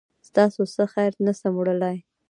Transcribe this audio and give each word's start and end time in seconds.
ستاسو 0.29 0.61
څخه 0.75 0.87
خير 0.93 1.11
نسم 1.25 1.53
وړلای 1.57 1.97